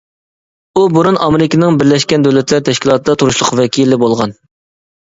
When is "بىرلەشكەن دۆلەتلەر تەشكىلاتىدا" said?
1.83-3.21